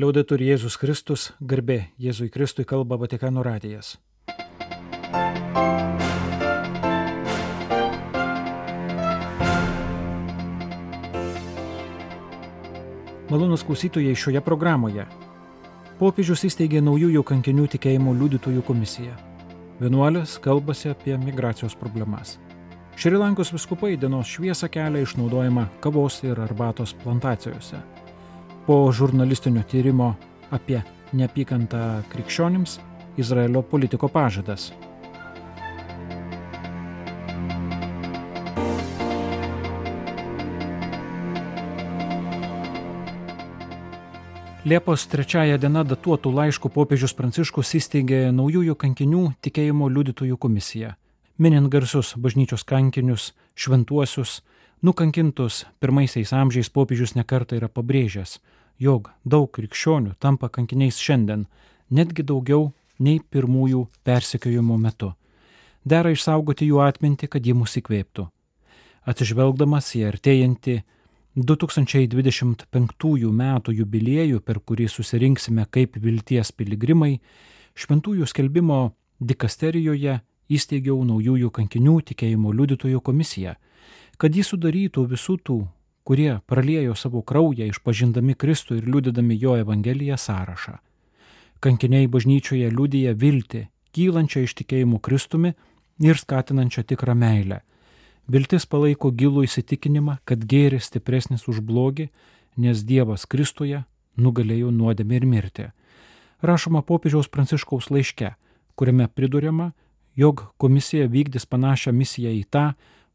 Liaudetur 0.00 0.40
Jėzus 0.40 0.78
Kristus, 0.80 1.22
garbė 1.44 1.90
Jėzui 2.00 2.30
Kristui 2.32 2.64
kalba 2.64 2.96
Vatikano 2.96 3.42
radijas. 3.44 3.98
Malonus 13.28 13.66
klausytojai 13.66 14.16
šioje 14.16 14.40
programoje. 14.46 15.04
Popiežius 16.00 16.46
įsteigė 16.48 16.80
naujųjų 16.86 17.26
kankinių 17.34 17.68
tikėjimo 17.76 18.16
liudytojų 18.22 18.64
komisiją. 18.64 19.12
Vienuolis 19.82 20.38
kalbasi 20.40 20.94
apie 20.94 21.18
migracijos 21.20 21.76
problemas. 21.76 22.38
Šrilankos 22.96 23.52
viskupai 23.52 23.98
dienos 24.00 24.32
šviesą 24.32 24.72
kelia 24.72 25.04
išnaudojama 25.04 25.68
kavos 25.84 26.22
ir 26.24 26.40
arbatos 26.40 26.96
plantacijose. 27.04 27.84
Po 28.70 28.92
žurnalistinio 28.92 29.64
tyrimo 29.66 30.12
apie 30.54 30.78
neapykantą 31.18 31.78
krikščionims 32.06 32.76
Izraelio 33.18 33.64
politiko 33.66 34.06
pažadas 34.08 34.68
Liepos 44.62 45.08
trečiaja 45.10 45.58
diena 45.58 45.82
datuotų 45.82 46.30
laiškų 46.30 46.70
popiežius 46.70 47.16
Pranciškus 47.18 47.74
įsteigė 47.80 48.22
naujųjų 48.30 48.78
kankinių 48.78 49.24
tikėjimo 49.42 49.90
liudytojų 49.90 50.38
komisiją. 50.38 50.94
Minint 51.42 51.72
garsus 51.74 52.14
bažnyčios 52.14 52.62
kankinius, 52.62 53.32
šventuosius, 53.58 54.44
nukankintus 54.86 55.64
pirmaisiais 55.82 56.30
amžiais 56.30 56.70
popiežius 56.70 57.18
nekarta 57.18 57.58
yra 57.58 57.66
pabrėžęs, 57.66 58.38
jog 58.80 59.10
daug 59.24 59.50
krikščionių 59.52 60.16
tampa 60.18 60.48
kankiniais 60.48 60.98
šiandien, 60.98 61.46
netgi 61.90 62.24
daugiau 62.26 62.72
nei 62.98 63.20
pirmųjų 63.20 63.86
persekiojimo 64.04 64.76
metu. 64.80 65.12
Dera 65.84 66.12
išsaugoti 66.12 66.68
jų 66.68 66.80
atmintį, 66.84 67.28
kad 67.32 67.46
ji 67.46 67.54
mus 67.56 67.76
įkvėptų. 67.80 68.26
Atsižvelgdamas 69.08 69.94
į 69.96 70.04
artėjantį 70.10 70.76
2025 71.36 73.30
metų 73.32 73.72
jubiliejų, 73.78 74.40
per 74.44 74.60
kurį 74.60 74.88
susirinksime 74.92 75.64
kaip 75.70 75.96
vilties 75.96 76.52
piligrimai, 76.52 77.20
šventųjų 77.74 78.26
skelbimo 78.28 78.80
dikasterijoje 79.20 80.20
įsteigiau 80.50 81.00
naujųjų 81.06 81.50
kankinių 81.54 82.00
tikėjimo 82.10 82.52
liudytojų 82.52 83.00
komisiją, 83.00 83.54
kad 84.20 84.34
jį 84.36 84.44
sudarytų 84.44 85.06
visų 85.14 85.38
tų, 85.46 85.58
kurie 86.04 86.38
praliejo 86.46 86.94
savo 86.94 87.22
kraują 87.22 87.70
išpažindami 87.70 88.34
Kristų 88.34 88.80
ir 88.80 88.88
liudydami 88.88 89.38
jo 89.40 89.56
Evangeliją 89.60 90.16
sąrašą. 90.16 90.78
Kankiniai 91.60 92.08
bažnyčioje 92.08 92.70
liudyja 92.72 93.12
viltį, 93.14 93.66
kylančią 93.92 94.46
iš 94.46 94.54
tikėjimų 94.62 95.00
Kristumi 95.00 95.54
ir 96.00 96.16
skatinančią 96.16 96.86
tikrą 96.88 97.14
meilę 97.14 97.60
Viltis 98.30 98.62
palaiko 98.70 99.10
gilų 99.10 99.42
įsitikinimą, 99.48 100.20
kad 100.24 100.44
gėris 100.46 100.86
stipresnis 100.86 101.48
už 101.50 101.58
blogį, 101.66 102.10
nes 102.62 102.84
Dievas 102.86 103.24
Kristuje 103.26 103.80
nugalėjo 104.14 104.70
nuodėmę 104.70 105.16
ir 105.18 105.26
mirtį. 105.26 105.64
Rašoma 106.46 106.84
popiežiaus 106.86 107.26
pranciškaus 107.26 107.88
laiške, 107.90 108.36
kuriame 108.78 109.08
priduriama, 109.10 109.72
jog 110.14 110.44
komisija 110.62 111.08
vykdys 111.10 111.48
panašią 111.50 111.90
misiją 111.96 112.30
į 112.36 112.44
tą, 112.54 112.64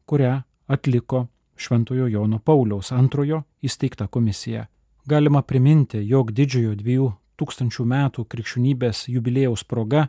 kurią 0.04 0.42
atliko 0.68 1.26
Šventojo 1.56 2.06
Jono 2.06 2.38
Pauliaus 2.38 2.92
antrojo 2.92 3.42
įsteigta 3.64 4.06
komisija. 4.06 4.66
Galima 5.06 5.42
priminti, 5.42 6.02
jog 6.04 6.32
didžiojo 6.36 6.74
dviejų 6.76 7.06
tūkstančių 7.40 7.84
metų 7.86 8.24
krikščionybės 8.32 9.06
jubilėjaus 9.12 9.64
proga 9.64 10.08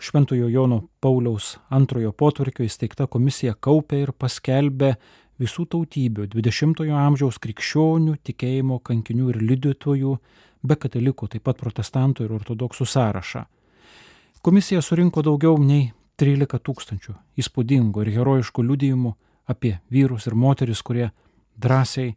Šventojo 0.00 0.48
Jono 0.48 0.80
Pauliaus 1.00 1.58
antrojo 1.68 2.12
potvarkio 2.12 2.64
įsteigta 2.64 3.06
komisija 3.06 3.54
kaupė 3.54 4.02
ir 4.06 4.12
paskelbė 4.16 4.94
visų 5.40 5.66
tautybių 5.74 6.26
20-ojo 6.32 6.96
amžiaus 6.96 7.38
krikščionių, 7.40 8.16
tikėjimo, 8.24 8.80
kankinių 8.84 9.30
ir 9.32 9.40
liudytojų, 9.44 10.14
be 10.64 10.76
katalikų, 10.76 11.28
taip 11.34 11.44
pat 11.48 11.60
protestantų 11.60 12.26
ir 12.26 12.36
ortodoksų 12.36 12.86
sąrašą. 12.88 13.44
Komisija 14.40 14.80
surinko 14.80 15.22
daugiau 15.24 15.58
nei 15.60 15.90
13 16.20 16.60
tūkstančių 16.64 17.16
įspūdingų 17.40 18.04
ir 18.04 18.14
herojiškų 18.16 18.64
liudijimų 18.70 19.14
apie 19.50 19.78
vyrus 19.90 20.28
ir 20.30 20.36
moteris, 20.38 20.82
kurie 20.86 21.10
drąsiai 21.58 22.14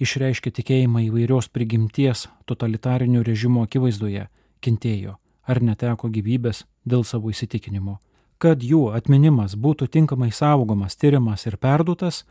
išreiškė 0.00 0.52
tikėjimą 0.56 1.04
įvairios 1.08 1.50
prigimties 1.52 2.28
totalitarinių 2.48 3.24
režimo 3.26 3.64
akivaizdoje, 3.66 4.28
kentėjo 4.64 5.18
ar 5.50 5.60
neteko 5.64 6.08
gyvybės 6.12 6.64
dėl 6.88 7.04
savo 7.04 7.32
įsitikinimo. 7.32 7.98
Kad 8.40 8.64
jų 8.64 8.88
atminimas 8.96 9.56
būtų 9.56 9.90
tinkamai 9.92 10.30
saugomas, 10.32 10.96
tyriamas 10.96 11.44
ir 11.46 11.58
perduotas, 11.60 12.24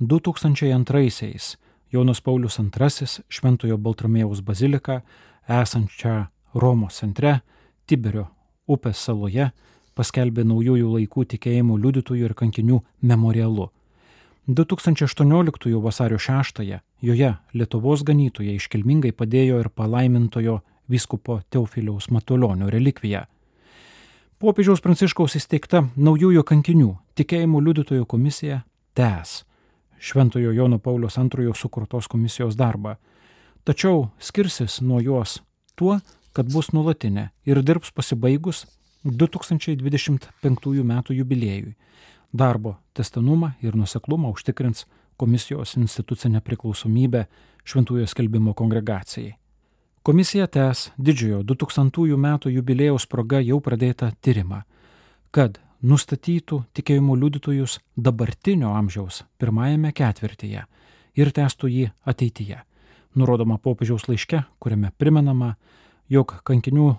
2002-aisiais 0.00 1.54
Jonas 1.94 2.20
Paulius 2.20 2.58
II 2.58 3.06
Šventojo 3.30 3.78
Baltramėjaus 3.78 4.42
baziliką, 4.42 5.00
esančią 5.48 6.26
Romos 6.54 6.98
centre, 7.00 7.40
Tiberio 7.86 8.26
upės 8.66 8.98
saloje, 8.98 9.52
paskelbė 9.94 10.44
naujųjų 10.48 10.90
laikų 10.96 11.24
tikėjimų 11.34 11.78
liudytojų 11.84 12.28
ir 12.28 12.34
kankinių 12.34 12.80
memorialu. 13.02 13.70
2018 14.46 15.82
vasario 15.82 16.18
6 16.18 16.80
joje 17.00 17.34
Lietuvos 17.52 18.02
ganytojai 18.04 18.58
iškilmingai 18.58 19.12
padėjo 19.12 19.60
ir 19.62 19.70
palaimintojo 19.72 20.58
vyskupo 20.88 21.40
Teofiliaus 21.50 22.10
Matulionio 22.10 22.68
relikviją. 22.70 23.24
Popiežiaus 24.38 24.82
Pranciškaus 24.84 25.38
įsteigta 25.38 25.86
naujųjų 25.96 26.42
kankinių 26.44 26.90
tikėjimų 27.16 27.62
liudytojų 27.64 28.04
komisija 28.04 28.60
tęs 28.92 29.46
Šventojo 29.98 30.52
Jono 30.52 30.78
Paulius 30.78 31.16
II 31.16 31.54
sukurtos 31.56 32.08
komisijos 32.08 32.56
darbą, 32.56 32.96
tačiau 33.64 34.10
skirsis 34.18 34.82
nuo 34.82 35.00
jos 35.00 35.40
tuo, 35.74 36.00
kad 36.36 36.52
bus 36.52 36.68
nulatinė 36.76 37.30
ir 37.48 37.62
dirbs 37.62 37.96
pasibaigus 37.96 38.66
2025 39.04 40.84
m. 40.84 41.02
jubiliejui. 41.08 41.74
Darbo 42.34 42.74
testinumą 42.92 43.52
ir 43.62 43.76
nuseklumą 43.78 44.32
užtikrins 44.34 44.88
komisijos 45.16 45.76
institucinė 45.78 46.40
priklausomybė 46.42 47.26
Šventųjų 47.64 48.06
skelbimo 48.10 48.54
kongregacijai. 48.58 49.36
Komisija 50.02 50.48
tęs 50.50 50.90
didžiojo 50.98 51.44
2000 51.46 52.16
metų 52.20 52.50
jubilėjaus 52.56 53.06
proga 53.06 53.38
jau 53.40 53.60
pradėtą 53.62 54.10
tyrimą, 54.20 54.64
kad 55.30 55.60
nustatytų 55.80 56.58
tikėjimo 56.74 57.14
liudytojus 57.16 57.78
dabartinio 57.96 58.74
amžiaus 58.76 59.22
pirmajame 59.38 59.92
ketvirtyje 59.96 60.64
ir 61.14 61.30
tęstų 61.38 61.70
jį 61.70 61.86
ateityje. 62.04 62.58
Nurodoma 63.14 63.60
popiežiaus 63.62 64.08
laiške, 64.08 64.42
kuriame 64.58 64.90
primenama, 64.98 65.54
jog 66.10 66.34
kankinių 66.44 66.96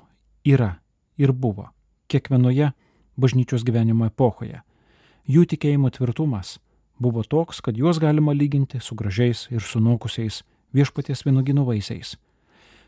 yra 0.48 0.78
ir 1.20 1.36
buvo 1.36 1.68
kiekvienoje 2.08 2.72
bažnyčios 3.20 3.68
gyvenimo 3.68 4.08
epochoje. 4.08 4.64
Jų 5.26 5.46
tikėjimo 5.50 5.90
tvirtumas 5.90 6.60
buvo 7.02 7.24
toks, 7.24 7.62
kad 7.62 7.78
juos 7.78 8.00
galima 8.00 8.34
lyginti 8.34 8.80
su 8.80 8.96
gražiais 8.96 9.48
ir 9.52 9.62
sunokusiais 9.62 10.44
viešpaties 10.74 11.26
vienugino 11.26 11.66
vaisiais 11.66 12.16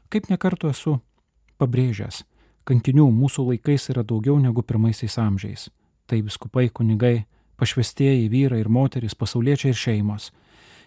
Kaip 0.08 0.30
nekartu 0.32 0.70
esu 0.72 0.94
pabrėžęs, 1.60 2.22
kankinių 2.68 3.10
mūsų 3.12 3.44
laikais 3.50 3.90
yra 3.92 4.06
daugiau 4.08 4.38
negu 4.40 4.64
pirmaisiais 4.64 5.18
amžiais. 5.20 5.66
Tai 6.08 6.22
viskupai, 6.24 6.70
kunigai, 6.72 7.26
pašvestieji 7.60 8.30
vyrai 8.32 8.62
ir 8.62 8.70
moterys, 8.72 9.18
pasauliečiai 9.20 9.74
ir 9.74 9.80
šeimos. 9.82 10.30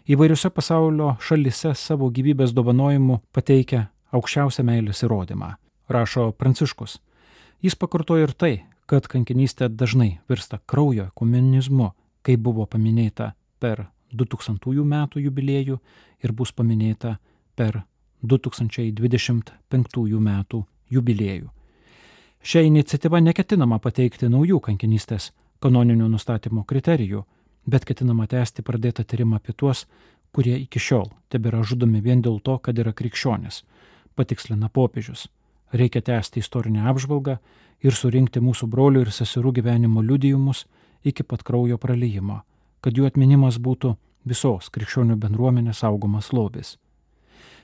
Įvairiose 0.09 0.49
pasaulio 0.57 1.11
šalise 1.21 1.75
savo 1.77 2.09
gyvybės 2.09 2.55
dovanojimu 2.57 3.19
pateikia 3.37 3.91
aukščiausią 4.17 4.65
meilės 4.65 5.05
įrodymą, 5.05 5.53
rašo 5.93 6.31
Pranciškus. 6.41 6.97
Jis 7.61 7.77
pakartojo 7.77 8.25
ir 8.25 8.33
tai, 8.33 8.55
kad 8.91 9.07
kankinystė 9.07 9.69
dažnai 9.71 10.19
virsta 10.29 10.59
kraujo 10.67 11.11
komunizmu, 11.15 11.93
kaip 12.27 12.41
buvo 12.43 12.67
paminėta 12.67 13.39
per 13.63 13.87
2000 14.11 14.85
metų 14.95 15.21
jubiliejų 15.29 15.79
ir 16.25 16.33
bus 16.35 16.51
paminėta 16.53 17.19
per 17.55 17.83
2025 18.27 20.19
metų 20.27 20.65
jubiliejų. 20.91 21.49
Šią 22.43 22.61
iniciatyvą 22.67 23.21
neketinama 23.21 23.79
pateikti 23.79 24.29
naujų 24.33 24.61
kankinystės 24.65 25.31
kanoninių 25.61 26.09
nustatymo 26.09 26.65
kriterijų, 26.65 27.25
bet 27.67 27.85
ketinama 27.85 28.27
tęsti 28.27 28.63
pradėtą 28.67 29.05
tyrimą 29.05 29.37
apie 29.37 29.53
tuos, 29.53 29.87
kurie 30.33 30.57
iki 30.59 30.81
šiol 30.81 31.11
tebėra 31.31 31.63
žudomi 31.63 32.01
vien 32.01 32.23
dėl 32.25 32.41
to, 32.41 32.59
kad 32.59 32.79
yra 32.79 32.93
krikščionis, 32.97 33.63
patikslina 34.17 34.69
popiežius. 34.73 35.29
Reikia 35.73 36.03
tęsti 36.03 36.41
istorinę 36.41 36.89
apžvalgą 36.91 37.39
ir 37.87 37.97
surinkti 37.97 38.43
mūsų 38.43 38.69
brolių 38.71 39.07
ir 39.07 39.15
seserų 39.15 39.55
gyvenimo 39.61 40.03
liudijimus 40.03 40.67
iki 41.05 41.23
pat 41.23 41.43
kraujo 41.47 41.79
praleimo, 41.79 42.43
kad 42.81 42.97
jų 42.97 43.07
atminimas 43.07 43.59
būtų 43.59 43.95
visos 44.27 44.69
krikščionių 44.71 45.17
bendruomenės 45.17 45.83
saugomas 45.85 46.33
lobis. 46.33 46.77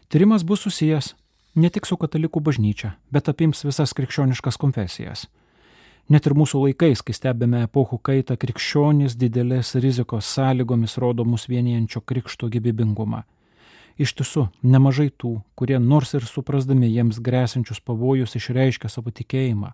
Tyrimas 0.08 0.44
bus 0.46 0.62
susijęs 0.62 1.14
Ne 1.56 1.70
tik 1.72 1.86
su 1.88 1.96
katalikų 1.96 2.42
bažnyčia, 2.44 2.90
bet 3.08 3.30
apims 3.32 3.62
visas 3.64 3.94
krikščioniškas 3.96 4.58
konfesijas. 4.60 5.22
Net 6.12 6.26
ir 6.28 6.34
mūsų 6.36 6.60
laikais, 6.66 7.00
kai 7.00 7.14
stebime 7.16 7.62
epochų 7.64 7.96
kaitą, 8.04 8.36
krikščionys 8.36 9.16
didelės 9.16 9.72
rizikos 9.80 10.28
sąlygomis 10.36 10.98
rodo 11.00 11.24
mus 11.24 11.48
vienijančio 11.48 12.02
krikšto 12.04 12.50
gyvybingumą. 12.52 13.22
Iš 13.96 14.12
tiesų, 14.18 14.48
nemažai 14.60 15.08
tų, 15.08 15.38
kurie 15.56 15.78
nors 15.80 16.12
ir 16.14 16.26
suprasdami 16.28 16.90
jiems 16.92 17.16
grėsinčius 17.24 17.80
pavojus 17.80 18.36
išreiškia 18.36 18.90
savo 18.92 19.10
tikėjimą 19.10 19.72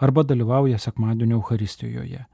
arba 0.00 0.24
dalyvauja 0.26 0.78
sekmadienio 0.78 1.38
Euharistijoje. 1.38 2.24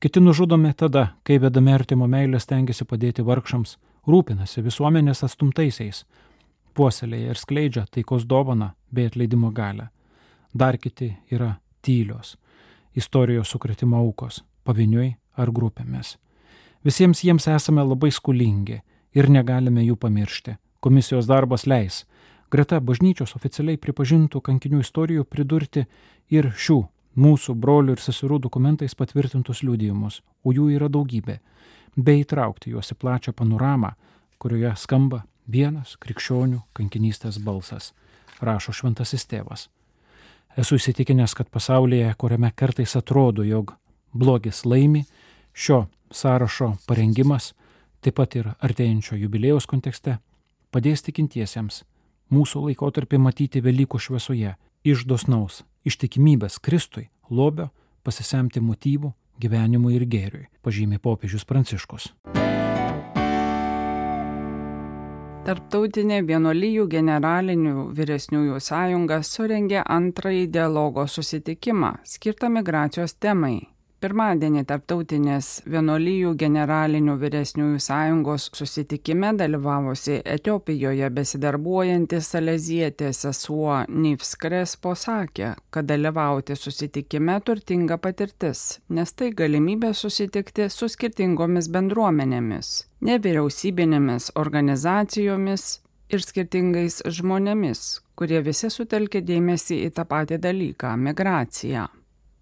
Kiti 0.00 0.20
nužudomi 0.20 0.72
tada, 0.72 1.12
kai 1.22 1.36
vedami 1.38 1.74
artimo 1.74 2.08
meilė 2.10 2.40
stengiasi 2.40 2.86
padėti 2.88 3.22
vargšams, 3.22 3.76
rūpinasi 4.08 4.64
visuomenės 4.64 5.22
atstumtaisiais, 5.26 6.04
puoselėje 6.74 7.34
ir 7.34 7.38
skleidžia 7.38 7.84
taikos 7.92 8.24
dovaną 8.26 8.72
bei 8.90 9.10
atleidimo 9.10 9.52
galę. 9.52 9.90
Dar 10.54 10.78
kiti 10.78 11.12
yra 11.30 11.56
tylios, 11.82 12.36
istorijos 12.96 13.52
sukretimo 13.52 14.00
aukos, 14.00 14.42
pavieniui 14.64 15.12
ar 15.36 15.52
grupėmis. 15.52 16.16
Visiems 16.84 17.22
jiems 17.22 17.46
esame 17.46 17.84
labai 17.86 18.10
skulingi 18.10 18.80
ir 19.14 19.30
negalime 19.30 19.84
jų 19.84 19.96
pamiršti. 20.00 20.56
Komisijos 20.82 21.28
darbas 21.30 21.62
leis 21.70 22.02
greta 22.50 22.80
bažnyčios 22.82 23.36
oficialiai 23.38 23.78
pripažintų 23.78 24.40
kankinių 24.42 24.80
istorijų 24.82 25.24
pridurti 25.30 25.84
ir 26.34 26.48
šių 26.52 26.80
mūsų 27.22 27.54
brolių 27.54 27.94
ir 27.94 28.02
seserų 28.02 28.40
dokumentais 28.42 28.96
patvirtintus 28.98 29.62
liudijimus, 29.62 30.20
o 30.42 30.52
jų 30.52 30.72
yra 30.74 30.88
daugybė, 30.92 31.38
bei 31.96 32.24
įtraukti 32.24 32.72
juos 32.72 32.90
į 32.90 32.96
plačią 32.98 33.34
panoramą, 33.36 33.92
kurioje 34.42 34.72
skamba 34.80 35.22
vienas 35.46 35.94
krikščionių 36.02 36.64
kankinystės 36.74 37.38
balsas, 37.38 37.92
rašo 38.40 38.74
šventasis 38.74 39.28
tėvas. 39.30 39.68
Esu 40.58 40.80
įsitikinęs, 40.80 41.36
kad 41.38 41.48
pasaulyje, 41.48 42.10
kuriame 42.18 42.50
kartais 42.56 42.96
atrodo, 42.98 43.44
jog 43.46 43.76
blogis 44.12 44.64
laimi, 44.66 45.06
šio 45.54 45.86
sąrašo 46.10 46.74
parengimas, 46.90 47.52
taip 48.02 48.18
pat 48.18 48.34
ir 48.36 48.50
artėjančio 48.58 49.16
jubilėjaus 49.22 49.70
kontekste, 49.70 50.18
padės 50.72 51.04
tikintiesiems 51.06 51.82
mūsų 52.32 52.66
laikotarpį 52.68 53.20
matyti 53.20 53.60
Velykų 53.64 54.00
šviesoje, 54.00 54.54
iš 54.88 55.04
dosnaus, 55.06 55.62
ištikimybės 55.84 56.58
Kristui, 56.64 57.10
lobio, 57.30 57.68
pasisemti 58.02 58.62
motyvų 58.64 59.12
gyvenimui 59.42 59.96
ir 59.98 60.06
gėriui, 60.08 60.48
pažymė 60.64 61.00
popiežius 61.02 61.44
Pranciškus. 61.48 62.12
Tarptautinė 65.42 66.20
vienuolyjų 66.22 66.84
generalinių 66.86 67.88
vyresniųjų 67.98 68.60
sąjunga 68.62 69.18
surengė 69.26 69.82
antrąjį 69.82 70.44
dialogo 70.54 71.08
susitikimą 71.10 71.96
skirtą 72.06 72.50
migracijos 72.54 73.16
temai 73.18 73.71
Pirmadienį 74.02 74.64
Tarptautinės 74.66 75.48
vienolyjų 75.70 76.32
generalinių 76.34 77.12
vyresniųjų 77.20 77.82
sąjungos 77.84 78.48
susitikime 78.58 79.28
dalyvavusi 79.38 80.16
Etiopijoje 80.32 81.10
besidarbuojanti 81.14 82.18
Salezietė 82.18 83.12
sesuo 83.14 83.76
Nivs 83.86 84.34
Krespo 84.42 84.96
sakė, 84.98 85.52
kad 85.70 85.86
dalyvauti 85.86 86.58
susitikime 86.58 87.38
turtinga 87.46 88.00
patirtis, 88.02 88.80
nes 88.90 89.14
tai 89.14 89.30
galimybė 89.38 89.92
susitikti 89.94 90.66
su 90.66 90.90
skirtingomis 90.90 91.70
bendruomenėmis, 91.70 92.74
nevyriausybinėmis 93.06 94.32
organizacijomis 94.34 95.70
ir 96.10 96.26
skirtingais 96.26 97.04
žmonėmis, 97.06 97.88
kurie 98.18 98.42
visi 98.42 98.66
sutelkė 98.66 99.22
dėmesį 99.22 99.84
į 99.86 99.94
tą 99.94 100.10
patį 100.10 100.42
dalyką- 100.42 100.96
migraciją. 101.06 101.86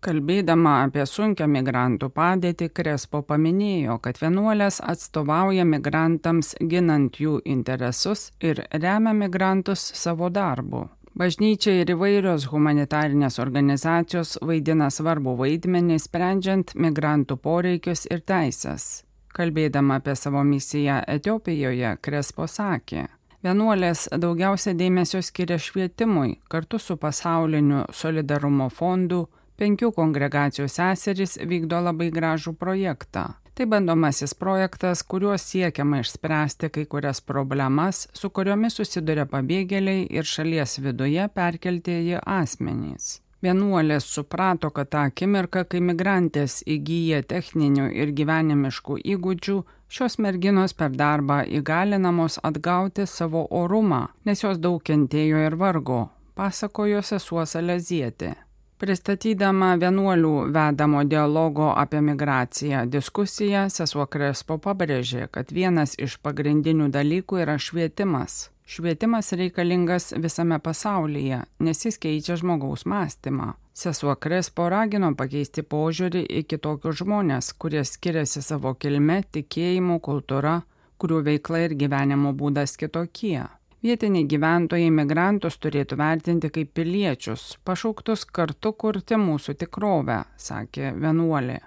Kalbėdama 0.01 0.79
apie 0.87 1.03
sunkę 1.05 1.45
migrantų 1.45 2.09
padėtį, 2.17 2.71
Krespo 2.73 3.21
paminėjo, 3.21 3.99
kad 4.01 4.17
vienuolės 4.17 4.79
atstovauja 4.81 5.67
migrantams 5.69 6.55
ginant 6.73 7.19
jų 7.21 7.35
interesus 7.45 8.31
ir 8.41 8.63
remia 8.73 9.13
migrantus 9.13 9.83
savo 10.01 10.31
darbu. 10.33 10.87
Bažnyčia 11.21 11.75
ir 11.83 11.93
įvairios 11.93 12.47
humanitarinės 12.49 13.37
organizacijos 13.45 14.39
vaidina 14.41 14.89
svarbu 14.89 15.35
vaidmenį 15.37 15.99
sprendžiant 16.01 16.73
migrantų 16.81 17.37
poreikius 17.37 18.07
ir 18.09 18.25
teisės. 18.25 19.03
Kalbėdama 19.37 19.99
apie 20.01 20.15
savo 20.17 20.41
misiją 20.47 21.03
Etiopijoje, 21.13 21.99
Krespo 22.01 22.49
sakė, 22.49 23.11
Vienuolės 23.41 24.03
daugiausia 24.21 24.75
dėmesio 24.77 25.23
skiria 25.25 25.57
švietimui 25.57 26.35
kartu 26.53 26.77
su 26.77 26.99
pasauliniu 27.01 27.87
solidarumo 27.89 28.67
fondu 28.69 29.23
penkių 29.61 29.93
kongregacijų 29.97 30.67
seserys 30.73 31.37
vykdo 31.53 31.83
labai 31.85 32.11
gražų 32.15 32.57
projektą. 32.59 33.29
Tai 33.55 33.67
bandomasis 33.69 34.33
projektas, 34.35 35.03
kuriuo 35.05 35.35
siekiama 35.39 35.99
išspręsti 36.01 36.71
kai 36.73 36.87
kurias 36.89 37.21
problemas, 37.21 38.07
su 38.17 38.31
kuriomis 38.33 38.79
susiduria 38.81 39.27
pabėgėliai 39.29 40.07
ir 40.09 40.25
šalies 40.25 40.79
viduje 40.81 41.27
perkeltieji 41.35 42.23
asmenys. 42.25 43.19
Vienuolės 43.45 44.05
suprato, 44.15 44.69
kad 44.71 44.91
tą 44.93 45.05
akimirką, 45.11 45.67
kai 45.69 45.81
migrantės 45.85 46.59
įgyja 46.69 47.23
techninių 47.29 47.87
ir 48.01 48.13
gyvenimiškų 48.17 48.99
įgūdžių, 49.15 49.57
šios 49.89 50.19
merginos 50.25 50.77
per 50.77 50.93
darbą 50.93 51.43
įgalinamos 51.61 52.37
atgauti 52.45 53.09
savo 53.09 53.47
orumą, 53.63 54.07
nes 54.25 54.45
jos 54.45 54.61
daug 54.61 54.81
kentėjo 54.85 55.41
ir 55.47 55.57
vargo, 55.61 56.07
pasakojo 56.37 57.01
sesuo 57.05 57.45
Salezietė. 57.45 58.39
Pristatydama 58.81 59.75
vienuolių 59.77 60.47
vedamo 60.55 61.03
dialogo 61.05 61.67
apie 61.77 62.01
migraciją 62.01 62.87
diskusiją, 62.89 63.67
sesuo 63.69 64.07
Krespo 64.09 64.57
pabrėžė, 64.57 65.27
kad 65.35 65.53
vienas 65.53 65.93
iš 66.01 66.15
pagrindinių 66.25 66.87
dalykų 66.95 67.43
yra 67.43 67.59
švietimas. 67.61 68.47
Švietimas 68.65 69.35
reikalingas 69.37 70.15
visame 70.25 70.57
pasaulyje, 70.65 71.43
nes 71.61 71.85
jis 71.85 72.01
keičia 72.01 72.39
žmogaus 72.41 72.87
mąstymą. 72.89 73.53
Sesuo 73.77 74.17
Krespo 74.17 74.71
ragino 74.73 75.13
pakeisti 75.13 75.61
požiūrį 75.61 76.25
į 76.41 76.45
kitokius 76.49 77.03
žmonės, 77.05 77.53
kurie 77.61 77.85
skiriasi 77.85 78.41
savo 78.41 78.73
kilme, 78.81 79.21
tikėjimu, 79.29 80.01
kultūra, 80.01 80.63
kurių 80.97 81.21
veikla 81.29 81.67
ir 81.69 81.77
gyvenimo 81.85 82.33
būdas 82.33 82.81
kitokie. 82.81 83.43
Vietiniai 83.81 84.27
gyventojai 84.29 84.91
migrantus 84.93 85.55
turėtų 85.57 85.97
vertinti 85.97 86.51
kaip 86.53 86.75
piliečius, 86.77 87.55
pašauktus 87.65 88.27
kartu 88.29 88.75
kurti 88.77 89.17
mūsų 89.17 89.55
tikrovę, 89.63 90.19
sakė 90.37 90.93
vienuolė. 91.01 91.63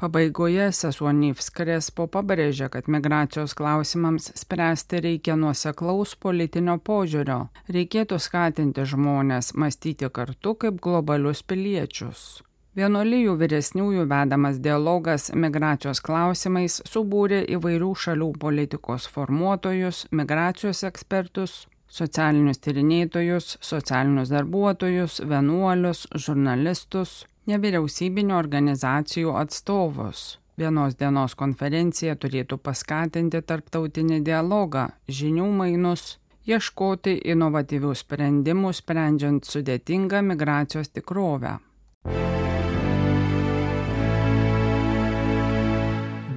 Pabaigoje 0.00 0.70
sesuo 0.72 1.12
Nivs 1.12 1.50
Krespo 1.52 2.06
pabrėžė, 2.08 2.70
kad 2.72 2.88
migracijos 2.88 3.52
klausimams 3.58 4.30
spręsti 4.38 5.02
reikia 5.04 5.36
nuoseklaus 5.36 6.16
politinio 6.16 6.78
požiūrio, 6.88 7.40
reikėtų 7.68 8.16
skatinti 8.16 8.88
žmonės 8.88 9.52
mąstyti 9.58 10.08
kartu 10.08 10.54
kaip 10.54 10.80
globalius 10.80 11.42
piliečius. 11.42 12.28
Vienolyjų 12.76 13.32
vyresniųjų 13.40 14.04
vedamas 14.10 14.58
dialogas 14.60 15.30
migracijos 15.32 16.02
klausimais 16.04 16.82
subūrė 16.86 17.40
įvairių 17.56 17.94
šalių 17.96 18.28
politikos 18.38 19.08
formuotojus, 19.08 20.04
migracijos 20.12 20.84
ekspertus, 20.84 21.66
socialinius 21.88 22.60
tyrinėtojus, 22.60 23.56
socialinius 23.64 24.28
darbuotojus, 24.30 25.22
vienuolius, 25.24 26.04
žurnalistus, 26.14 27.24
nevyriausybinio 27.48 28.36
organizacijų 28.36 29.32
atstovus. 29.40 30.38
Vienos 30.58 30.96
dienos 30.98 31.36
konferencija 31.38 32.16
turėtų 32.18 32.58
paskatinti 32.58 33.40
tarptautinį 33.46 34.20
dialogą, 34.26 34.88
žinių 35.08 35.46
mainus, 35.60 36.18
ieškoti 36.50 37.14
inovatyvių 37.32 37.94
sprendimų 37.94 38.74
sprendžiant 38.74 39.46
sudėtingą 39.46 40.22
migracijos 40.32 40.90
tikrovę. 40.90 41.58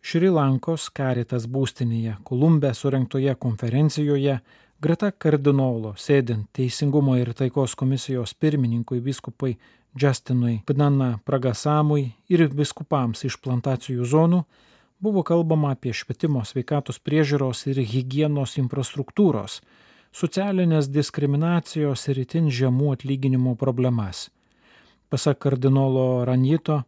Šri 0.00 0.30
Lankos 0.30 0.88
karitas 0.94 1.48
būstinėje 1.50 2.16
Kolumbe 2.24 2.70
surinktoje 2.74 3.34
konferencijoje 3.34 4.38
greta 4.80 5.10
kardinolo 5.10 5.94
sėdint 5.98 6.46
Teisingumo 6.54 7.16
ir 7.18 7.34
taikos 7.34 7.74
komisijos 7.78 8.34
pirmininkui 8.34 9.02
viskupai 9.04 9.56
Justinui 9.98 10.60
Pnana 10.66 11.18
Pragasamui 11.26 12.04
ir 12.30 12.46
viskupams 12.54 13.24
iš 13.26 13.38
plantacijų 13.42 14.06
zonų 14.06 14.44
buvo 14.98 15.22
kalbama 15.22 15.72
apie 15.74 15.92
švietimo 15.94 16.42
sveikatos 16.44 16.98
priežiūros 16.98 17.66
ir 17.70 17.80
hygienos 17.86 18.56
infrastruktūros, 18.58 19.60
socialinės 20.12 20.90
diskriminacijos 20.90 22.08
ir 22.10 22.22
itin 22.24 22.50
žemų 22.50 22.94
atlyginimų 22.96 23.54
problemas. 23.60 24.28
Pasak 25.08 25.38
kardinolo 25.44 26.24
Ranjito, 26.28 26.82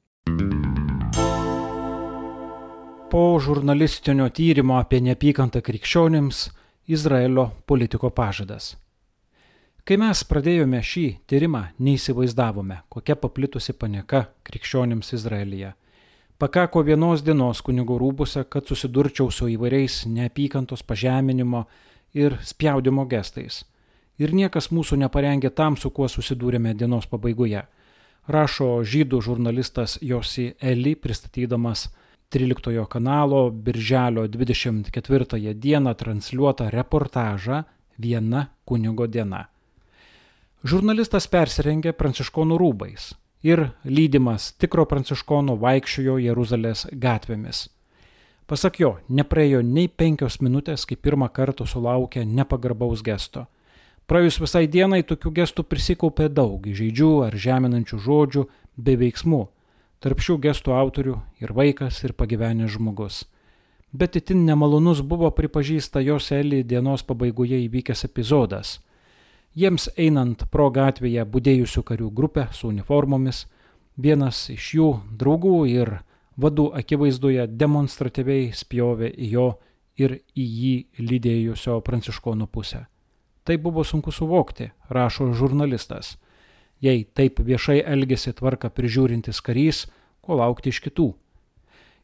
Po 3.08 3.40
žurnalistinio 3.40 4.28
tyrimo 4.34 4.82
apie 4.82 4.98
neapykantą 5.06 5.62
krikščionims 5.62 6.50
Izraelio 6.88 7.50
politiko 7.66 8.08
pažadas. 8.10 8.70
Kai 9.84 9.98
mes 10.00 10.22
pradėjome 10.24 10.78
šį 10.80 11.02
tyrimą, 11.28 11.60
neįsivaizdavome, 11.84 12.78
kokia 12.88 13.16
paplitusi 13.20 13.74
panieka 13.76 14.22
krikščionims 14.48 15.12
Izraelyje. 15.12 15.74
Pakako 16.40 16.80
vienos 16.88 17.20
dienos 17.26 17.60
kunigo 17.60 17.98
rūbuse, 18.00 18.46
kad 18.48 18.64
susidurčiau 18.64 19.28
su 19.28 19.50
įvairiais 19.52 20.06
neapykantos 20.08 20.80
pažeminimo 20.80 21.66
ir 22.16 22.38
spjaudimo 22.40 23.04
gestais. 23.04 23.66
Ir 24.16 24.32
niekas 24.32 24.70
mūsų 24.72 24.96
neparengė 25.04 25.52
tam, 25.52 25.76
su 25.76 25.90
kuo 25.92 26.08
susidūrėme 26.08 26.72
dienos 26.72 27.04
pabaigoje. 27.12 27.66
Rašo 28.28 28.70
žydų 28.80 29.20
žurnalistas 29.28 29.98
Josi 30.00 30.54
Eli 30.60 30.96
pristatydamas 30.96 31.90
13 32.30 32.86
kanalo 32.88 33.50
Birželio 33.50 34.26
24 34.26 35.54
dieną 35.54 35.94
transliuotą 35.94 36.70
reportažą 36.70 37.64
Viena 37.98 38.46
kunigo 38.64 39.06
diena. 39.06 39.48
Žurnalistas 40.64 41.26
persirengė 41.26 41.94
pranciškonų 41.96 42.58
rūbais 42.60 43.08
ir 43.42 43.70
lydimas 43.84 44.52
tikro 44.60 44.84
pranciškono 44.84 45.56
vaikščiojo 45.56 46.18
Jeruzalės 46.18 46.86
gatvėmis. 46.92 47.68
Pasak 48.46 48.80
jo, 48.80 48.98
nepraėjo 49.08 49.62
nei 49.62 49.88
penkios 49.88 50.40
minutės, 50.44 50.84
kai 50.84 50.96
pirmą 50.96 51.32
kartą 51.32 51.64
sulaukė 51.66 52.26
nepagarbaus 52.26 53.02
gesto. 53.02 53.46
Praėjus 54.06 54.40
visai 54.40 54.66
dienai 54.68 55.00
tokių 55.02 55.32
gestų 55.40 55.64
prisikaupė 55.64 56.28
daug 56.28 56.60
įžeidžių 56.60 57.12
ar 57.24 57.36
žeminančių 57.36 57.98
žodžių 58.04 58.48
bei 58.76 59.00
veiksmų. 59.00 59.46
Tarp 59.98 60.20
šių 60.22 60.36
gestų 60.44 60.74
autorių 60.78 61.16
ir 61.42 61.52
vaikas, 61.56 62.04
ir 62.06 62.12
pagyvenęs 62.14 62.76
žmogus. 62.76 63.24
Bet 63.90 64.14
itin 64.20 64.44
nemalonus 64.46 65.00
buvo 65.02 65.30
pripažįsta 65.34 66.02
jos 66.04 66.30
Eli 66.36 66.60
dienos 66.62 67.02
pabaigoje 67.02 67.58
įvykęs 67.64 68.04
epizodas. 68.06 68.78
Jiems 69.58 69.88
einant 69.98 70.44
pro 70.52 70.68
gatvėje 70.70 71.24
būdėjusių 71.26 71.82
karių 71.88 72.10
grupę 72.14 72.46
su 72.52 72.68
uniformomis, 72.68 73.46
vienas 73.96 74.44
iš 74.54 74.68
jų 74.76 74.90
draugų 75.18 75.56
ir 75.72 75.96
vadų 76.38 76.68
akivaizdoje 76.78 77.48
demonstratyviai 77.58 78.52
spjovė 78.54 79.10
į 79.10 79.32
jo 79.32 79.48
ir 79.98 80.20
į 80.38 80.46
jį 80.60 80.76
lydėjusio 81.02 81.80
pranciškono 81.82 82.46
pusę. 82.46 82.84
Tai 83.42 83.56
buvo 83.58 83.82
sunku 83.82 84.12
suvokti, 84.14 84.70
rašo 84.92 85.32
žurnalistas. 85.34 86.14
Jei 86.80 87.04
taip 87.04 87.40
viešai 87.42 87.80
elgesi 87.82 88.32
tvarka 88.32 88.70
prižiūrintis 88.70 89.40
karys, 89.42 89.86
ko 90.22 90.38
laukti 90.38 90.70
iš 90.70 90.82
kitų. 90.84 91.08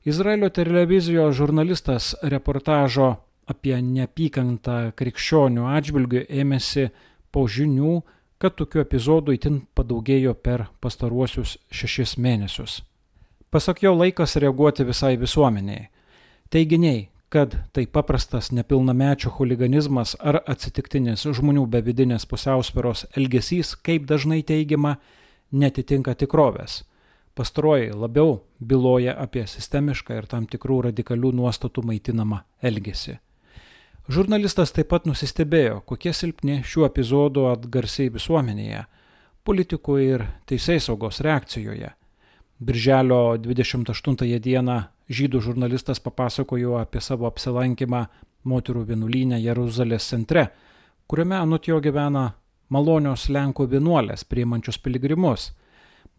Izraelio 0.05 0.51
televizijos 0.51 1.37
žurnalistas 1.39 2.15
reportažo 2.23 3.15
apie 3.49 3.77
neapykantą 3.81 4.93
krikščionių 4.99 5.69
atžvilgių 5.77 6.25
ėmėsi 6.43 6.89
po 7.33 7.47
žinių, 7.49 8.01
kad 8.41 8.57
tokių 8.59 8.83
epizodų 8.83 9.37
itin 9.39 9.63
padaugėjo 9.79 10.35
per 10.35 10.67
pastaruosius 10.85 11.57
šešis 11.73 12.17
mėnesius. 12.21 12.83
Pasak 13.55 13.85
jo 13.85 13.95
laikas 13.95 14.37
reaguoti 14.43 14.85
visai 14.85 15.15
visuomeniai. 15.17 15.89
Teiginiai, 16.51 17.09
kad 17.35 17.57
tai 17.73 17.87
paprastas 17.87 18.53
nepilnamečio 18.53 19.31
huliganizmas 19.35 20.13
ar 20.23 20.37
atsitiktinis 20.47 21.25
žmonių 21.35 21.65
be 21.67 21.81
vidinės 21.83 22.29
pusiausvėros 22.31 23.09
elgesys, 23.19 23.73
kaip 23.75 24.05
dažnai 24.07 24.45
teigiama, 24.47 24.93
netitinka 25.51 26.15
tikrovės. 26.21 26.85
Pastaroji 27.35 27.91
labiau 27.91 28.37
byloja 28.63 29.17
apie 29.19 29.43
sistemišką 29.51 30.21
ir 30.21 30.31
tam 30.31 30.47
tikrų 30.47 30.79
radikalių 30.87 31.33
nuostatų 31.41 31.83
maitinamą 31.91 32.45
elgesį. 32.63 33.17
Žurnalistas 34.07 34.71
taip 34.79 34.93
pat 34.95 35.11
nusistebėjo, 35.11 35.83
kokie 35.91 36.15
silpni 36.15 36.61
šių 36.63 36.87
epizodų 36.87 37.49
atgarsiai 37.51 38.15
visuomenėje, 38.15 38.87
politikų 39.43 40.01
ir 40.07 40.29
teisės 40.47 40.87
saugos 40.87 41.19
reakcijoje. 41.27 41.97
Birželio 42.63 43.25
28 43.43 44.39
dieną 44.39 44.83
žydų 45.09 45.41
žurnalistas 45.45 46.01
papasakojo 46.01 46.79
apie 46.81 47.01
savo 47.05 47.29
apsilankymą 47.29 48.07
moterų 48.45 48.85
vienuolynę 48.93 49.41
Jeruzalės 49.41 50.09
centre, 50.09 50.49
kuriame 51.07 51.37
anot 51.41 51.69
jo 51.69 51.81
gyvena 51.81 52.33
malonios 52.69 53.29
Lenkų 53.29 53.69
vienuolės 53.75 54.25
priimančios 54.25 54.79
piligrimus. 54.79 55.53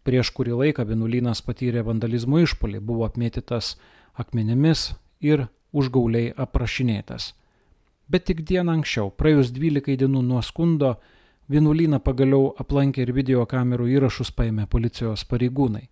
Prieš 0.06 0.30
kurį 0.30 0.54
laiką 0.60 0.86
vienuolynas 0.86 1.42
patyrė 1.42 1.82
vandalizmo 1.86 2.38
išpolį, 2.42 2.80
buvo 2.80 3.06
apmėtytas 3.08 3.74
akmenėmis 4.14 4.92
ir 5.20 5.48
užgauliai 5.74 6.30
aprašinėtas. 6.36 7.34
Bet 8.06 8.28
tik 8.30 8.44
dieną 8.46 8.78
anksčiau, 8.78 9.10
praėjus 9.10 9.50
12 9.50 9.98
dienų 9.98 10.22
nuo 10.22 10.42
skundo, 10.46 10.94
vienuolyną 11.50 11.98
pagaliau 12.06 12.52
aplankė 12.62 13.02
ir 13.02 13.12
video 13.16 13.42
kamerų 13.50 13.90
įrašus 13.96 14.30
paėmė 14.30 14.68
policijos 14.70 15.26
pareigūnai. 15.26 15.88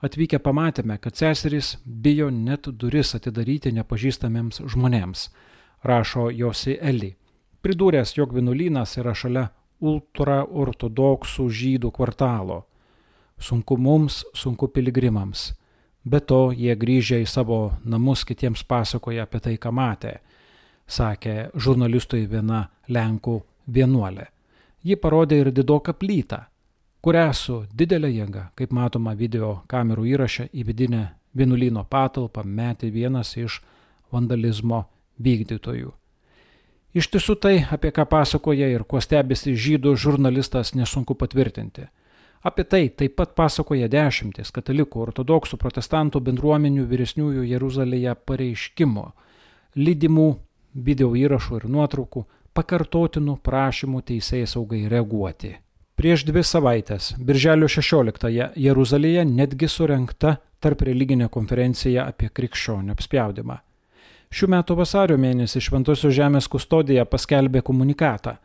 Atvykę 0.00 0.38
pamatėme, 0.40 0.96
kad 0.96 1.18
seserys 1.18 1.74
bijo 1.84 2.30
net 2.32 2.70
duris 2.72 3.12
atidaryti 3.18 3.72
nepažįstamiems 3.76 4.62
žmonėms, 4.72 5.26
rašo 5.84 6.30
Josi 6.32 6.78
Eli, 6.80 7.10
pridūręs, 7.60 8.14
jog 8.16 8.32
vienuolynas 8.32 8.96
yra 8.96 9.12
šalia 9.12 9.50
ultraortodoksų 9.80 11.46
žydų 11.52 11.92
kvartalo. 11.92 12.62
Sunku 13.40 13.76
mums, 13.76 14.22
sunku 14.36 14.68
piligrimams. 14.72 15.50
Be 16.04 16.20
to, 16.24 16.48
jie 16.56 16.72
grįžę 16.80 17.20
į 17.20 17.28
savo 17.28 17.60
namus 17.84 18.24
kitiems 18.24 18.64
pasakoja 18.64 19.28
apie 19.28 19.40
tai, 19.44 19.56
ką 19.60 19.72
matė, 19.72 20.14
sakė 20.88 21.50
žurnalistui 21.54 22.24
viena 22.28 22.70
Lenkų 22.88 23.36
vienuolė. 23.68 24.30
Ji 24.80 24.96
parodė 24.96 25.42
ir 25.42 25.52
didoką 25.52 25.92
plytą, 25.92 26.46
kurią 27.00 27.30
su 27.34 27.62
didelė 27.72 28.10
jėga, 28.12 28.50
kaip 28.56 28.72
matoma 28.76 29.14
video 29.16 29.60
kamerų 29.70 30.06
įraše, 30.14 30.48
į 30.52 30.66
vidinę 30.68 31.04
vienuolyno 31.36 31.84
patalpą 31.88 32.44
metė 32.44 32.90
vienas 32.90 33.36
iš 33.36 33.60
vandalizmo 34.12 34.84
vykdytojų. 35.18 35.92
Iš 36.90 37.06
tiesų 37.12 37.36
tai, 37.38 37.54
apie 37.70 37.92
ką 37.94 38.04
pasakoja 38.10 38.66
ir 38.72 38.82
kuo 38.82 38.98
stebisi 39.00 39.54
žydų 39.54 39.94
žurnalistas, 39.94 40.74
nesunku 40.74 41.14
patvirtinti. 41.14 41.86
Apie 42.42 42.64
tai 42.64 42.88
taip 42.88 43.14
pat 43.20 43.36
pasakoja 43.36 43.86
dešimtis 43.92 44.50
katalikų, 44.50 45.02
ortodoksų, 45.04 45.58
protestantų 45.60 46.22
bendruomenių 46.24 46.86
vyresniųjų 46.88 47.44
Jeruzalėje 47.46 48.16
pareiškimų, 48.26 49.06
lydimų 49.76 50.28
video 50.74 51.12
įrašų 51.14 51.60
ir 51.60 51.68
nuotraukų, 51.70 52.24
pakartotinų 52.56 53.36
prašymų 53.44 54.02
teisėjai 54.08 54.48
saugai 54.56 54.86
reaguoti. 54.90 55.58
Prieš 56.00 56.22
dvi 56.24 56.40
savaitės, 56.40 57.10
birželio 57.20 57.66
16-ąją, 57.68 58.46
Jeruzalėje 58.56 59.20
netgi 59.28 59.66
surenkta 59.68 60.30
tarp 60.64 60.84
religinė 60.88 61.26
konferencija 61.28 62.06
apie 62.08 62.30
krikščionių 62.32 62.94
apspjaudimą. 62.94 63.58
Šių 64.32 64.48
metų 64.54 64.76
vasario 64.78 65.18
mėnesį 65.20 65.60
Šventosios 65.66 66.14
Žemės 66.16 66.48
kustodija 66.48 67.04
paskelbė 67.04 67.60
komunikatą, 67.66 68.38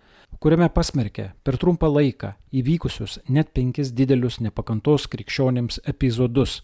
kuriame 0.43 0.67
pasmerkė 0.67 1.29
per 1.47 1.55
trumpą 1.61 1.87
laiką 1.93 2.33
įvykusius 2.59 3.21
net 3.31 3.53
penkis 3.55 3.93
didelius 3.95 4.41
nepakantos 4.43 5.07
krikščionėms 5.15 5.79
epizodus. 5.87 6.57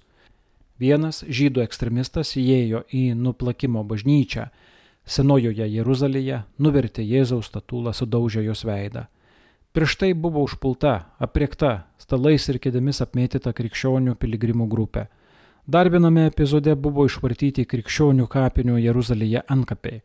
Vienas 0.75 1.23
žydų 1.23 1.63
ekstremistas 1.69 2.35
įėjo 2.35 2.83
į 2.91 3.05
nuplakimo 3.15 3.87
bažnyčią 3.87 4.49
Senojoje 5.07 5.71
Jeruzalėje, 5.71 6.43
nuvertė 6.59 7.07
Jėzaus 7.07 7.47
statulą, 7.47 7.95
sudaužė 7.95 8.43
jos 8.51 8.67
veidą. 8.67 9.07
Prieš 9.71 9.95
tai 9.95 10.13
buvo 10.13 10.43
užpulta, 10.43 11.15
apriekta, 11.15 11.85
stalais 11.95 12.43
ir 12.51 12.57
kėdėmis 12.59 12.99
apmėtyta 13.05 13.53
krikščionių 13.55 14.17
piligrimų 14.19 14.67
grupė. 14.67 15.05
Dar 15.63 15.87
viename 15.93 16.25
epizode 16.27 16.73
buvo 16.75 17.05
išvartyti 17.07 17.63
krikščionių 17.71 18.25
kapinių 18.27 18.75
Jeruzalėje 18.81 19.45
antkapiai, 19.47 20.01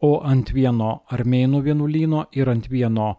o 0.00 0.22
ant 0.24 0.52
vieno 0.56 1.02
armėnų 1.12 1.60
vienuolyno 1.66 2.22
ir 2.32 2.48
ant 2.48 2.70
vieno 2.72 3.10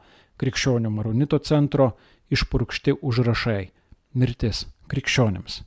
krikščionių 0.41 0.89
maronito 0.89 1.37
centro 1.37 1.91
išpurkšti 2.33 2.97
užrašai- 2.97 3.69
mirtis 4.19 4.65
krikščionims. 4.89 5.61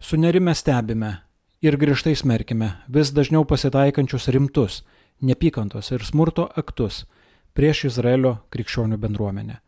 Sunerime 0.00 0.54
stebime 0.54 1.20
ir 1.62 1.76
griežtai 1.76 2.12
smerkime 2.16 2.74
vis 2.88 3.12
dažniau 3.12 3.46
pasitaikančius 3.46 4.28
rimtus, 4.28 4.82
nepykantos 5.22 5.92
ir 5.92 6.04
smurto 6.04 6.48
aktus, 6.56 7.06
prieš 7.54 7.84
Izraelio 7.90 8.36
krikščionių 8.50 8.98
bendruomenę. 9.00 9.58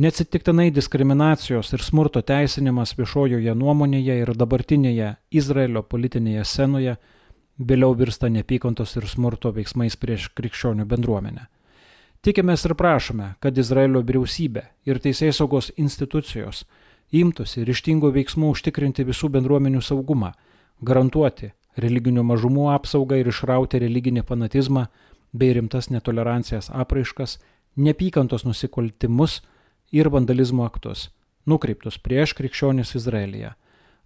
Neatsitiktinai 0.00 0.70
diskriminacijos 0.72 1.72
ir 1.76 1.82
smurto 1.84 2.22
teisinimas 2.24 2.94
viešojoje 2.96 3.54
nuomonėje 3.54 4.20
ir 4.22 4.30
dabartinėje 4.38 5.14
Izraelio 5.30 5.82
politinėje 5.82 6.44
scenoje 6.48 6.94
vėliau 7.58 7.96
virsta 7.98 8.30
nepykantos 8.32 8.96
ir 8.96 9.08
smurto 9.10 9.52
veiksmais 9.52 9.98
prieš 10.00 10.30
krikščionių 10.38 10.86
bendruomenę. 10.88 11.48
Tikimės 12.24 12.64
ir 12.68 12.76
prašome, 12.76 13.34
kad 13.40 13.58
Izraelio 13.58 14.00
vyriausybė 14.04 14.62
ir 14.88 15.00
teisėsaugos 15.04 15.70
institucijos 15.76 16.64
imtųsi 17.10 17.64
ryštingų 17.66 18.10
veiksmų 18.16 18.50
užtikrinti 18.54 19.04
visų 19.08 19.30
bendruomenių 19.36 19.80
saugumą, 19.82 20.32
garantuoti 20.80 21.52
religinių 21.80 22.24
mažumų 22.26 22.70
apsaugą 22.74 23.20
ir 23.20 23.30
išrauti 23.30 23.80
religinį 23.82 24.24
fanatizmą 24.28 24.86
bei 25.32 25.52
rimtas 25.54 25.90
netolerancijas 25.90 26.70
apraiškas, 26.72 27.38
nepykantos 27.76 28.44
nusikaltimus 28.44 29.40
ir 29.92 30.10
vandalizmo 30.10 30.64
aktus, 30.64 31.08
nukreiptus 31.46 31.98
prieš 31.98 32.34
krikščionis 32.38 32.94
Izraelyje, 32.98 33.52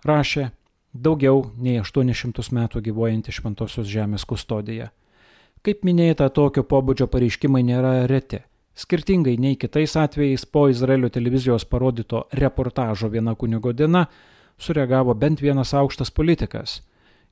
rašė 0.05 0.51
daugiau 0.95 1.51
nei 1.57 1.81
800 1.81 2.53
metų 2.55 2.83
gyvojanti 2.89 3.33
Šventosios 3.33 3.89
Žemės 3.91 4.25
kustodija. 4.29 4.91
Kaip 5.65 5.85
minėta, 5.85 6.29
tokio 6.29 6.63
pobūdžio 6.69 7.09
pareiškimai 7.09 7.63
nėra 7.65 8.05
reti. 8.07 8.43
Skirtingai 8.75 9.37
nei 9.39 9.57
kitais 9.57 9.95
atvejais 9.97 10.45
po 10.45 10.67
Izraelio 10.69 11.09
televizijos 11.09 11.65
parodyto 11.65 12.25
reportažo 12.33 13.09
viena 13.09 13.35
kunigo 13.39 13.73
diena 13.73 14.09
sureagavo 14.59 15.15
bent 15.15 15.41
vienas 15.41 15.73
aukštas 15.75 16.11
politikas 16.11 16.81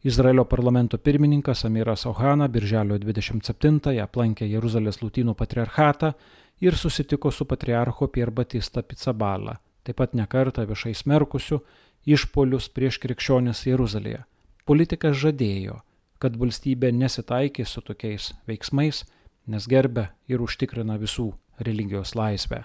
Izraelio 0.04 0.44
parlamento 0.44 0.98
pirmininkas 0.98 1.64
Amiras 1.64 2.06
Ohana 2.06 2.48
birželio 2.48 2.96
27-ąją 2.98 4.02
aplankė 4.02 4.48
Jeruzalės 4.50 4.98
lūtynų 4.98 5.36
patriarchatą 5.38 6.10
ir 6.58 6.74
susitiko 6.74 7.30
su 7.30 7.46
patriarcho 7.46 8.08
Pier 8.10 8.32
Batista 8.34 8.82
Pizzabala, 8.82 9.60
taip 9.86 10.00
pat 10.02 10.16
nekarta 10.18 10.64
viešai 10.66 10.96
smerkusiu 10.98 11.60
išpolius 12.02 12.66
prieš 12.74 12.98
krikščionis 12.98 13.62
Jeruzalėje. 13.70 14.24
Politikas 14.66 15.14
žadėjo, 15.22 15.78
kad 16.18 16.34
valstybė 16.34 16.90
nesitaikys 16.98 17.70
su 17.70 17.86
tokiais 17.86 18.32
veiksmais, 18.50 19.04
nes 19.46 19.70
gerbė 19.70 20.08
ir 20.26 20.42
užtikrina 20.42 20.98
visų 20.98 21.30
religijos 21.62 22.16
laisvę. 22.18 22.64